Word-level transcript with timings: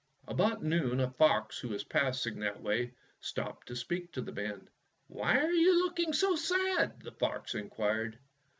About 0.27 0.63
noon 0.63 0.99
a 0.99 1.11
fox 1.11 1.59
who 1.59 1.67
was 1.69 1.83
passing 1.83 2.39
that 2.39 2.59
way 2.59 2.95
stopped 3.19 3.67
to 3.67 3.75
speak 3.75 4.11
to 4.13 4.21
the 4.23 4.31
man.'' 4.31 4.67
Why 5.07 5.37
are 5.37 5.51
you 5.51 5.77
looking 5.77 6.11
so 6.11 6.35
sad?" 6.35 6.99
the 7.03 7.11
fox 7.11 7.53
inquired. 7.53 8.17